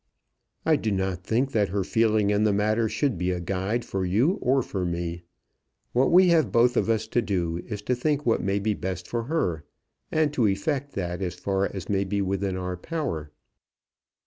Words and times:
"I 0.65 0.77
do 0.77 0.91
not 0.91 1.23
think 1.23 1.51
that 1.51 1.69
her 1.69 1.83
feeling 1.83 2.31
in 2.31 2.43
the 2.43 2.51
matter 2.51 2.89
should 2.89 3.19
be 3.19 3.29
a 3.29 3.39
guide 3.39 3.85
for 3.85 4.03
you 4.03 4.39
or 4.41 4.63
for 4.63 4.83
me. 4.83 5.21
What 5.93 6.11
we 6.11 6.29
have 6.29 6.51
both 6.51 6.75
of 6.75 6.89
us 6.89 7.05
to 7.09 7.21
do 7.21 7.61
is 7.67 7.83
to 7.83 7.93
think 7.93 8.25
what 8.25 8.41
may 8.41 8.57
be 8.57 8.73
best 8.73 9.07
for 9.07 9.25
her, 9.25 9.63
and 10.11 10.33
to 10.33 10.47
effect 10.47 10.93
that 10.93 11.21
as 11.21 11.35
far 11.35 11.65
as 11.67 11.87
may 11.87 12.03
be 12.03 12.19
within 12.19 12.57
our 12.57 12.77
power." 12.77 13.29